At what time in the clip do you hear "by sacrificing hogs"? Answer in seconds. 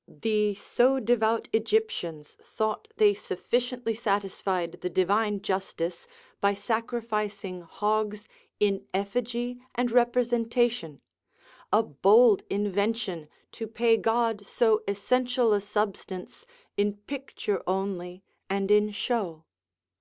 6.40-8.26